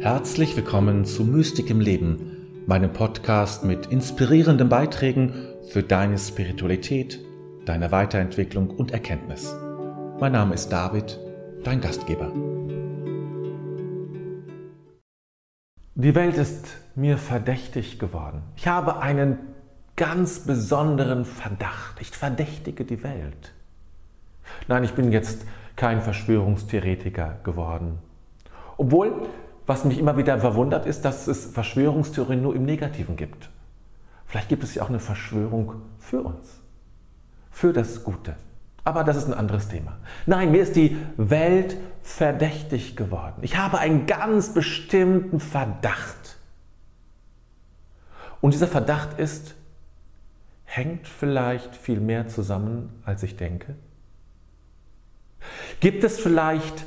[0.00, 5.34] Herzlich willkommen zu Mystik im Leben, meinem Podcast mit inspirierenden Beiträgen
[5.68, 7.20] für deine Spiritualität,
[7.66, 9.54] deine Weiterentwicklung und Erkenntnis.
[10.18, 11.20] Mein Name ist David,
[11.64, 12.32] dein Gastgeber.
[15.96, 18.40] Die Welt ist mir verdächtig geworden.
[18.56, 19.36] Ich habe einen
[19.96, 22.00] ganz besonderen Verdacht.
[22.00, 23.52] Ich verdächtige die Welt.
[24.66, 25.44] Nein, ich bin jetzt
[25.76, 27.98] kein Verschwörungstheoretiker geworden.
[28.78, 29.28] Obwohl,
[29.70, 33.50] was mich immer wieder verwundert, ist, dass es Verschwörungstheorien nur im Negativen gibt.
[34.26, 36.60] Vielleicht gibt es ja auch eine Verschwörung für uns,
[37.52, 38.34] für das Gute.
[38.82, 39.98] Aber das ist ein anderes Thema.
[40.26, 43.36] Nein, mir ist die Welt verdächtig geworden.
[43.42, 46.38] Ich habe einen ganz bestimmten Verdacht.
[48.40, 49.54] Und dieser Verdacht ist,
[50.64, 53.76] hängt vielleicht viel mehr zusammen, als ich denke?
[55.78, 56.86] Gibt es vielleicht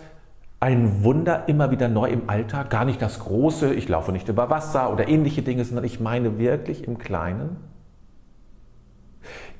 [0.63, 2.69] ein Wunder immer wieder neu im Alltag?
[2.69, 6.39] Gar nicht das Große, ich laufe nicht über Wasser oder ähnliche Dinge, sondern ich meine
[6.39, 7.57] wirklich im Kleinen?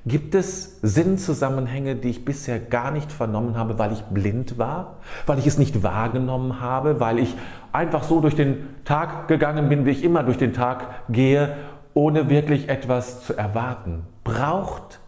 [0.06, 5.40] Gibt es Sinnzusammenhänge, die ich bisher gar nicht vernommen habe, weil ich blind war, weil
[5.40, 7.36] ich es nicht wahrgenommen habe, weil ich
[7.74, 11.58] einfach so durch den Tag gegangen bin, wie ich immer durch den Tag gehe,
[11.94, 14.04] ohne wirklich etwas zu erwarten?
[14.24, 15.02] Braucht,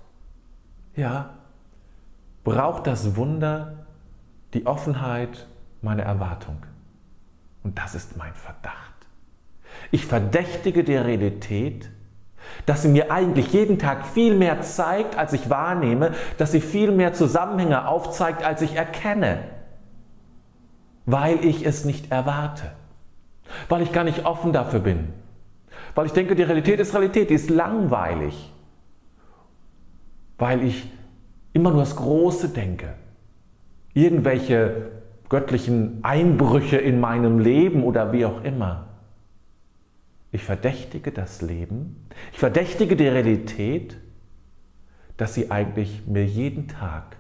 [0.98, 1.30] ja,
[2.44, 3.86] braucht das Wunder
[4.54, 5.48] die Offenheit
[5.86, 6.58] meiner Erwartung.
[7.64, 8.94] Und das ist mein Verdacht.
[9.92, 11.90] Ich verdächtige die Realität,
[12.66, 16.92] dass sie mir eigentlich jeden Tag viel mehr zeigt, als ich wahrnehme, dass sie viel
[16.92, 19.40] mehr Zusammenhänge aufzeigt, als ich erkenne,
[21.06, 22.72] weil ich es nicht erwarte,
[23.70, 25.14] weil ich gar nicht offen dafür bin,
[25.96, 28.52] weil ich denke, die Realität ist Realität, die ist langweilig,
[30.38, 30.92] weil ich
[31.54, 32.94] immer nur das Große denke,
[33.94, 34.92] irgendwelche
[35.30, 38.88] göttlichen Einbrüche in meinem Leben oder wie auch immer.
[40.32, 43.98] Ich verdächtige das Leben, ich verdächtige die Realität,
[45.18, 47.16] dass sie eigentlich mir jeden Tag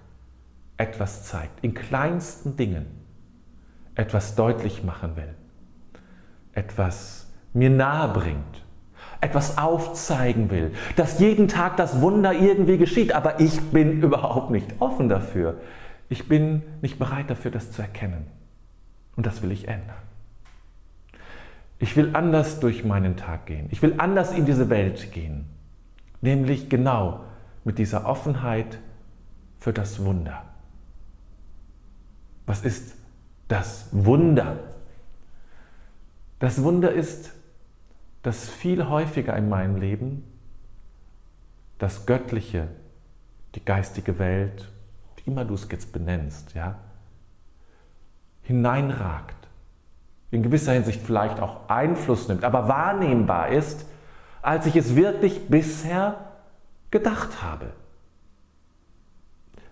[0.77, 2.85] etwas zeigt, in kleinsten Dingen
[3.95, 5.33] etwas deutlich machen will,
[6.53, 8.65] etwas mir nahe bringt,
[9.21, 14.67] etwas aufzeigen will, dass jeden Tag das Wunder irgendwie geschieht, aber ich bin überhaupt nicht
[14.79, 15.55] offen dafür.
[16.09, 18.27] Ich bin nicht bereit dafür, das zu erkennen.
[19.15, 19.97] Und das will ich ändern.
[21.79, 23.67] Ich will anders durch meinen Tag gehen.
[23.71, 25.45] Ich will anders in diese Welt gehen.
[26.21, 27.25] Nämlich genau
[27.63, 28.79] mit dieser Offenheit
[29.59, 30.43] für das Wunder.
[32.45, 32.95] Was ist
[33.47, 34.59] das Wunder?
[36.39, 37.33] Das Wunder ist,
[38.21, 40.23] dass viel häufiger in meinem Leben
[41.77, 42.67] das Göttliche,
[43.55, 44.71] die geistige Welt,
[45.25, 46.75] immer du es jetzt benennst, ja,
[48.43, 49.35] hineinragt,
[50.31, 53.85] in gewisser Hinsicht vielleicht auch Einfluss nimmt, aber wahrnehmbar ist,
[54.41, 56.17] als ich es wirklich bisher
[56.91, 57.71] gedacht habe.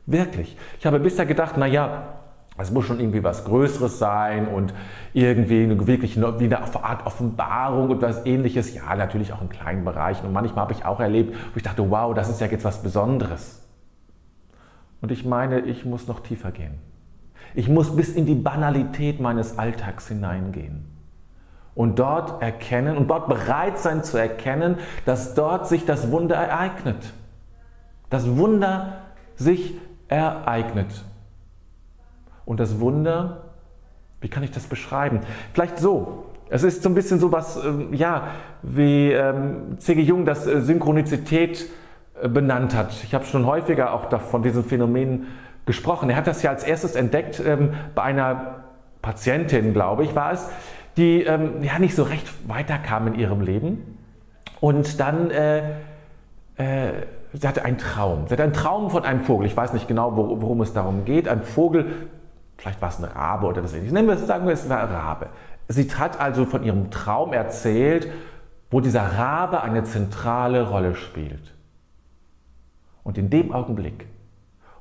[0.06, 0.58] Wirklich.
[0.80, 2.20] Ich habe bisher gedacht, naja,
[2.58, 4.74] es muss schon irgendwie was Größeres sein und
[5.14, 8.74] irgendwie eine, wirklich eine, wie eine Art Offenbarung und was ähnliches.
[8.76, 10.28] Ja, natürlich auch in kleinen Bereichen.
[10.28, 12.84] Und manchmal habe ich auch erlebt, wo ich dachte, wow, das ist ja jetzt was
[12.84, 13.63] Besonderes.
[15.04, 16.76] Und ich meine, ich muss noch tiefer gehen.
[17.54, 20.86] Ich muss bis in die Banalität meines Alltags hineingehen.
[21.76, 27.12] Und dort erkennen und dort bereit sein zu erkennen, dass dort sich das Wunder ereignet.
[28.10, 29.00] Das Wunder
[29.36, 29.76] sich
[30.08, 31.04] ereignet.
[32.46, 33.50] Und das Wunder,
[34.22, 35.20] wie kann ich das beschreiben?
[35.52, 36.28] Vielleicht so.
[36.50, 38.28] Es ist so ein bisschen so was, ähm, ja,
[38.62, 40.02] wie ähm, C.G.
[40.02, 41.68] Jung das äh, Synchronizität
[42.30, 42.92] benannt hat.
[43.04, 45.28] Ich habe schon häufiger auch von diesen Phänomenen
[45.66, 46.10] gesprochen.
[46.10, 48.64] Er hat das ja als erstes entdeckt ähm, bei einer
[49.02, 50.50] Patientin, glaube ich, war es,
[50.98, 53.98] die ähm, ja nicht so recht weiterkam in ihrem Leben.
[54.60, 55.60] Und dann, äh,
[56.58, 56.94] äh,
[57.34, 58.28] sie hatte einen Traum.
[58.28, 59.46] Sie hatte einen Traum von einem Vogel.
[59.46, 61.28] Ich weiß nicht genau, worum es darum geht.
[61.28, 62.08] Ein Vogel,
[62.58, 63.94] vielleicht war es ein Rabe oder das ähnliches.
[63.94, 65.28] Nehmen wir es, sagen wir, es war ein Rabe.
[65.68, 68.08] Sie hat also von ihrem Traum erzählt,
[68.70, 71.54] wo dieser Rabe eine zentrale Rolle spielt.
[73.04, 74.08] Und in dem Augenblick,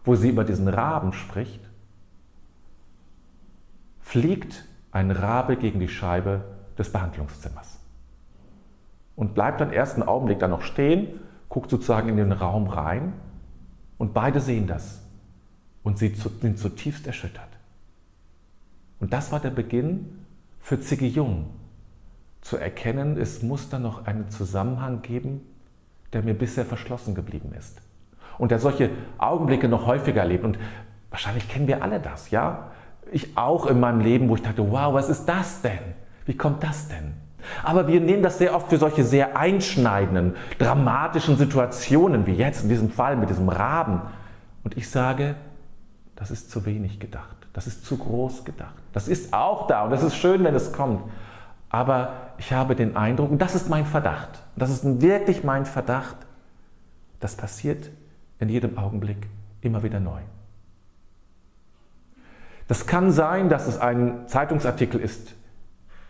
[0.04, 1.60] wo sie über diesen Raben spricht,
[4.00, 6.44] fliegt ein Rabe gegen die Scheibe
[6.78, 7.78] des Behandlungszimmers
[9.16, 13.12] und bleibt dann ersten Augenblick da noch stehen, guckt sozusagen in den Raum rein
[13.98, 15.02] und beide sehen das
[15.82, 17.48] und sie sind zutiefst erschüttert.
[19.00, 20.24] Und das war der Beginn
[20.60, 21.46] für Ziggy Jung,
[22.40, 25.42] zu erkennen, es muss da noch einen Zusammenhang geben,
[26.12, 27.80] der mir bisher verschlossen geblieben ist
[28.38, 30.44] und der solche Augenblicke noch häufiger erlebt.
[30.44, 30.58] Und
[31.10, 32.70] wahrscheinlich kennen wir alle das, ja?
[33.10, 35.80] Ich auch in meinem Leben, wo ich dachte, wow, was ist das denn?
[36.24, 37.14] Wie kommt das denn?
[37.62, 42.68] Aber wir nehmen das sehr oft für solche sehr einschneidenden, dramatischen Situationen, wie jetzt in
[42.68, 44.02] diesem Fall mit diesem Raben.
[44.64, 45.34] Und ich sage,
[46.16, 47.36] das ist zu wenig gedacht.
[47.52, 48.74] Das ist zu groß gedacht.
[48.92, 51.02] Das ist auch da und das ist schön, wenn es kommt.
[51.68, 56.16] Aber ich habe den Eindruck, und das ist mein Verdacht, das ist wirklich mein Verdacht,
[57.20, 57.90] das passiert
[58.42, 59.28] in jedem Augenblick
[59.60, 60.20] immer wieder neu.
[62.68, 65.34] Das kann sein, dass es ein Zeitungsartikel ist,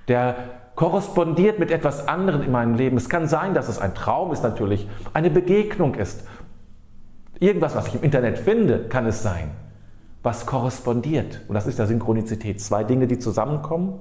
[0.08, 0.37] der
[0.75, 2.96] korrespondiert mit etwas anderem in meinem Leben.
[2.96, 6.26] Es kann sein, dass es ein Traum ist natürlich, eine Begegnung ist.
[7.38, 9.50] Irgendwas, was ich im Internet finde, kann es sein,
[10.23, 11.43] was korrespondiert.
[11.49, 12.61] Und das ist der Synchronizität.
[12.61, 13.99] Zwei Dinge, die zusammenkommen,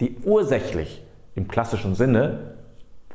[0.00, 1.04] die ursächlich
[1.34, 2.54] im klassischen Sinne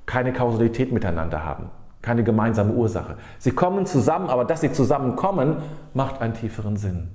[0.06, 1.70] keine Kausalität miteinander haben,
[2.02, 3.18] keine gemeinsame Ursache.
[3.40, 5.58] Sie kommen zusammen, aber dass sie zusammenkommen,
[5.94, 7.10] macht einen tieferen Sinn.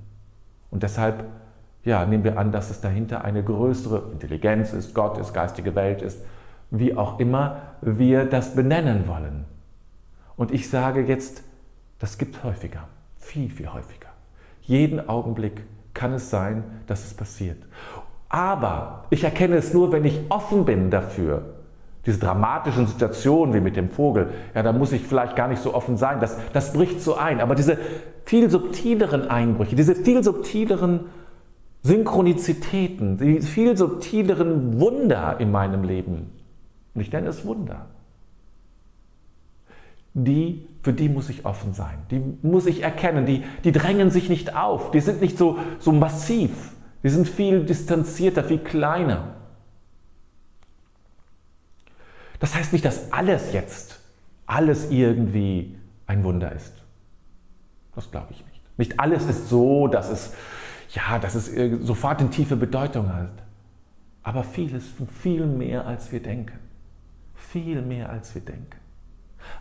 [0.70, 1.24] Und deshalb
[1.84, 6.02] ja, nehmen wir an, dass es dahinter eine größere Intelligenz ist, Gott ist, geistige Welt
[6.02, 6.18] ist,
[6.70, 9.44] wie auch immer wir das benennen wollen.
[10.36, 11.44] Und ich sage jetzt,
[11.98, 12.88] das gibt es häufiger,
[13.18, 14.08] viel, viel häufiger.
[14.62, 17.62] Jeden Augenblick kann es sein, dass es passiert.
[18.28, 21.42] Aber ich erkenne es nur, wenn ich offen bin dafür.
[22.06, 25.74] Diese dramatischen Situationen wie mit dem Vogel, ja, da muss ich vielleicht gar nicht so
[25.74, 26.20] offen sein.
[26.20, 27.40] Das, das bricht so ein.
[27.40, 27.78] Aber diese
[28.24, 31.06] viel subtileren Einbrüche, diese viel subtileren
[31.82, 36.30] Synchronizitäten, die viel subtileren Wunder in meinem Leben,
[36.94, 37.86] und ich nenne es Wunder,
[40.14, 44.28] die, für die muss ich offen sein, die muss ich erkennen, die, die drängen sich
[44.28, 46.72] nicht auf, die sind nicht so, so massiv,
[47.02, 49.34] die sind viel distanzierter, viel kleiner.
[52.44, 54.00] Das heißt nicht, dass alles jetzt,
[54.44, 56.74] alles irgendwie ein Wunder ist.
[57.94, 58.60] Das glaube ich nicht.
[58.76, 60.34] Nicht alles ist so, dass es
[60.90, 61.50] ja, dass es
[61.86, 63.32] sofort eine tiefe Bedeutung hat.
[64.22, 64.84] Aber vieles,
[65.22, 66.58] viel mehr als wir denken.
[67.34, 68.76] Viel mehr als wir denken.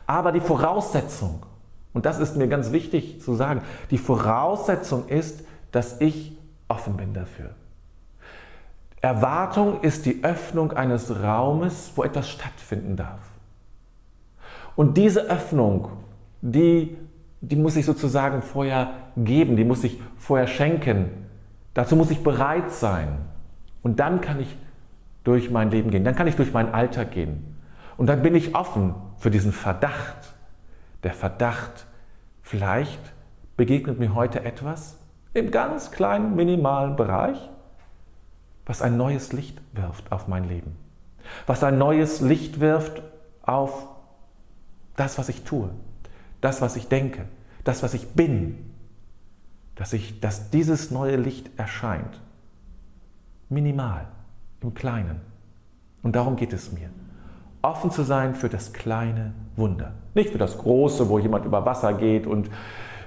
[0.05, 1.45] Aber die Voraussetzung,
[1.93, 6.37] und das ist mir ganz wichtig zu sagen, die Voraussetzung ist, dass ich
[6.67, 7.51] offen bin dafür.
[9.03, 13.21] Erwartung ist die Öffnung eines Raumes, wo etwas stattfinden darf.
[14.75, 15.89] Und diese Öffnung,
[16.41, 16.97] die,
[17.41, 21.23] die muss ich sozusagen vorher geben, die muss ich vorher schenken,
[21.73, 23.17] Dazu muss ich bereit sein.
[23.81, 24.55] Und dann kann ich
[25.23, 27.57] durch mein Leben gehen, dann kann ich durch meinen Alltag gehen.
[27.97, 30.35] Und dann bin ich offen für diesen Verdacht.
[31.03, 31.87] Der Verdacht,
[32.41, 32.99] vielleicht
[33.57, 34.99] begegnet mir heute etwas
[35.33, 37.49] im ganz kleinen, minimalen Bereich,
[38.65, 40.75] was ein neues Licht wirft auf mein Leben.
[41.47, 43.01] Was ein neues Licht wirft
[43.43, 43.87] auf
[44.95, 45.69] das, was ich tue,
[46.41, 47.25] das, was ich denke,
[47.63, 48.71] das, was ich bin,
[49.75, 52.21] dass, ich, dass dieses neue Licht erscheint.
[53.49, 54.07] Minimal,
[54.61, 55.21] im Kleinen.
[56.01, 56.89] Und darum geht es mir.
[57.61, 59.93] Offen zu sein für das kleine Wunder.
[60.13, 62.49] Nicht für das Große, wo jemand über Wasser geht und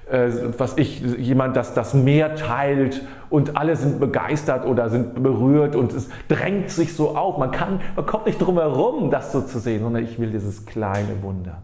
[0.07, 5.75] äh, was ich, jemand das, das Meer teilt und alle sind begeistert oder sind berührt
[5.75, 7.39] und es drängt sich so auf.
[7.39, 10.65] Man, kann, man kommt nicht drum herum, das so zu sehen, sondern ich will dieses
[10.65, 11.63] kleine Wunder.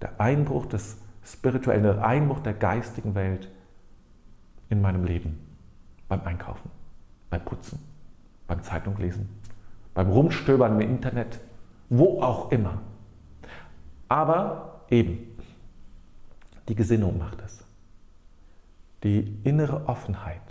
[0.00, 3.48] Der Einbruch des spirituellen Einbruch der geistigen Welt
[4.70, 5.38] in meinem Leben.
[6.08, 6.70] Beim Einkaufen,
[7.28, 7.80] beim Putzen,
[8.46, 9.28] beim Zeitunglesen,
[9.94, 11.40] beim Rumstöbern im Internet,
[11.90, 12.78] wo auch immer.
[14.08, 15.27] Aber eben,
[16.68, 17.64] die Gesinnung macht es.
[19.02, 20.42] Die innere Offenheit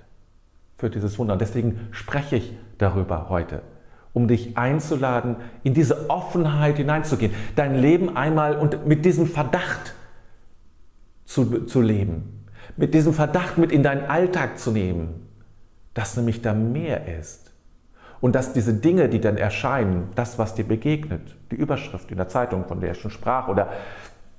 [0.77, 1.33] für dieses Wunder.
[1.33, 3.61] Und deswegen spreche ich darüber heute,
[4.13, 9.93] um dich einzuladen, in diese Offenheit hineinzugehen, dein Leben einmal und mit diesem Verdacht
[11.25, 12.45] zu, zu leben,
[12.77, 15.27] mit diesem Verdacht mit in deinen Alltag zu nehmen,
[15.93, 17.51] dass nämlich da mehr ist.
[18.19, 22.27] Und dass diese Dinge, die dann erscheinen, das, was dir begegnet, die Überschrift in der
[22.27, 23.69] Zeitung, von der ich schon sprach, oder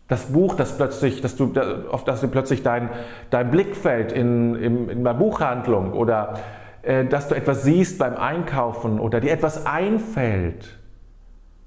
[0.08, 1.52] das Buch, das plötzlich, dass du,
[1.90, 2.88] auf das du plötzlich dein,
[3.30, 6.40] dein Blick fällt in, in, in der Buchhandlung oder
[6.82, 10.78] äh, dass du etwas siehst beim Einkaufen oder dir etwas einfällt,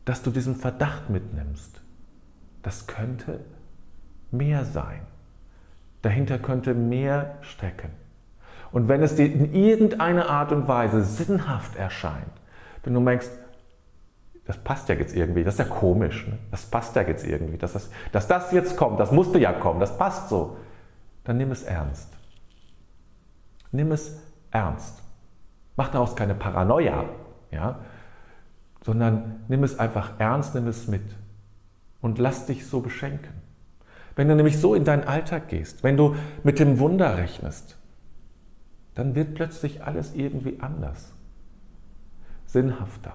[0.05, 1.81] dass du diesen Verdacht mitnimmst.
[2.63, 3.41] Das könnte
[4.31, 5.01] mehr sein.
[6.01, 7.91] Dahinter könnte mehr stecken.
[8.71, 12.31] Und wenn es dir in irgendeiner Art und Weise sinnhaft erscheint,
[12.83, 13.31] wenn du merkst,
[14.45, 16.37] das passt ja jetzt irgendwie, das ist ja komisch, ne?
[16.49, 19.79] das passt ja jetzt irgendwie, dass das, dass das jetzt kommt, das musste ja kommen,
[19.79, 20.57] das passt so,
[21.23, 22.09] dann nimm es ernst.
[23.71, 24.19] Nimm es
[24.49, 25.01] ernst.
[25.75, 27.05] Mach daraus keine Paranoia,
[27.51, 27.79] ja?
[28.83, 31.15] sondern nimm es einfach ernst, nimm es mit
[32.01, 33.41] und lass dich so beschenken.
[34.15, 37.77] Wenn du nämlich so in deinen Alltag gehst, wenn du mit dem Wunder rechnest,
[38.95, 41.13] dann wird plötzlich alles irgendwie anders.
[42.45, 43.13] sinnhafter,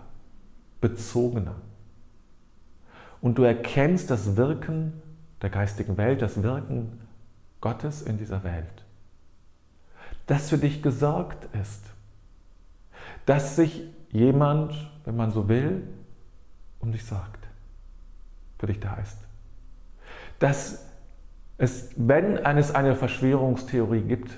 [0.80, 1.56] bezogener.
[3.20, 5.02] Und du erkennst das Wirken
[5.42, 7.00] der geistigen Welt, das Wirken
[7.60, 8.84] Gottes in dieser Welt.
[10.26, 11.82] Dass für dich gesorgt ist.
[13.24, 15.82] Dass sich jemand, wenn man so will,
[16.80, 17.48] um dich sorgt.
[18.58, 19.18] Für dich da ist.
[20.38, 20.86] Dass
[21.58, 24.30] es, wenn es eine Verschwörungstheorie gibt,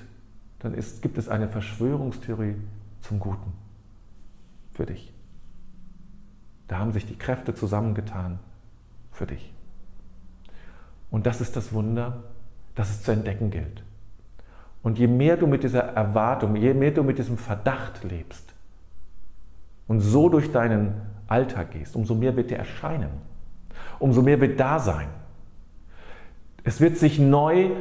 [0.59, 2.55] dann ist, gibt es eine Verschwörungstheorie
[3.01, 3.53] zum Guten.
[4.73, 5.13] Für dich.
[6.69, 8.39] Da haben sich die Kräfte zusammengetan
[9.11, 9.53] für dich.
[11.09, 12.23] Und das ist das Wunder,
[12.75, 13.83] das es zu entdecken gilt.
[14.83, 18.53] Und je mehr du mit dieser Erwartung, je mehr du mit diesem Verdacht lebst
[19.87, 23.09] und so durch deinen Alltag gehst, umso mehr wird dir erscheinen,
[23.97, 25.09] umso mehr wird da sein.
[26.63, 27.71] Es wird sich neu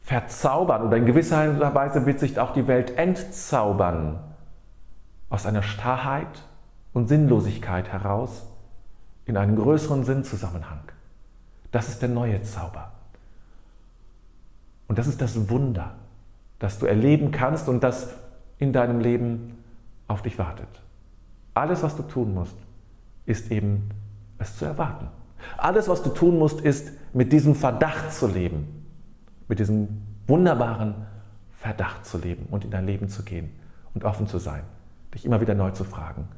[0.00, 4.20] verzaubern oder in gewisser Weise wird sich auch die Welt entzaubern
[5.28, 6.48] aus einer Starrheit
[6.92, 8.46] und Sinnlosigkeit heraus
[9.24, 10.82] in einen größeren Sinnzusammenhang.
[11.70, 12.92] Das ist der neue Zauber.
[14.88, 15.94] Und das ist das Wunder,
[16.58, 18.10] das du erleben kannst und das
[18.58, 19.58] in deinem Leben
[20.06, 20.68] auf dich wartet.
[21.54, 22.56] Alles, was du tun musst,
[23.26, 23.88] ist eben
[24.38, 25.08] es zu erwarten.
[25.56, 28.86] Alles, was du tun musst, ist mit diesem Verdacht zu leben,
[29.48, 30.94] mit diesem wunderbaren
[31.52, 33.50] Verdacht zu leben und in dein Leben zu gehen
[33.94, 34.62] und offen zu sein,
[35.14, 36.28] dich immer wieder neu zu fragen,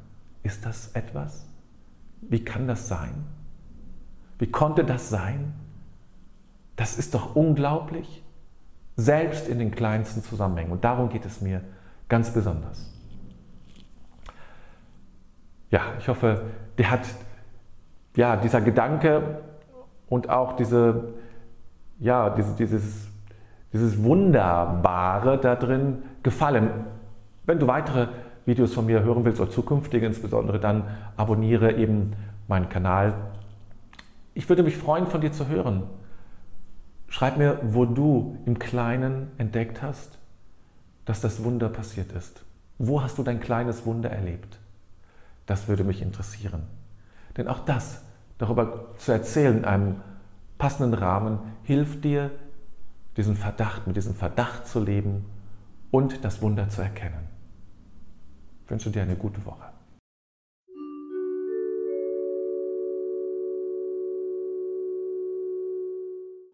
[0.45, 1.49] ist das etwas?
[2.21, 3.25] Wie kann das sein?
[4.39, 5.53] Wie konnte das sein?
[6.77, 8.23] Das ist doch unglaublich,
[8.97, 10.71] selbst in den kleinsten Zusammenhängen.
[10.71, 11.63] Und darum geht es mir
[12.09, 12.93] ganz besonders.
[15.71, 16.43] Ja, ich hoffe,
[16.79, 17.07] der hat,
[18.17, 19.41] ja, dieser Gedanke
[20.09, 21.15] und auch diese,
[21.99, 23.09] ja, diese, dieses,
[23.73, 26.71] dieses Wunderbare da drin gefallen.
[27.47, 28.09] Wenn du weitere
[28.47, 30.85] Videos von mir hören willst oder zukünftige insbesondere, dann
[31.17, 32.13] abonniere eben
[32.47, 33.15] meinen Kanal
[34.35, 35.85] ich würde mich freuen, von dir zu hören.
[37.09, 40.19] Schreib mir, wo du im Kleinen entdeckt hast,
[41.05, 42.45] dass das Wunder passiert ist.
[42.79, 44.59] Wo hast du dein kleines Wunder erlebt?
[45.47, 46.65] Das würde mich interessieren.
[47.37, 48.03] Denn auch das,
[48.39, 50.01] darüber zu erzählen in einem
[50.59, 52.33] passenden Rahmen, hilft dir,
[53.17, 55.25] diesen Verdacht, mit diesem Verdacht zu leben
[55.93, 57.34] und das Wunder zu erkennen.
[58.69, 59.74] Wünsche dir eine gute Woche.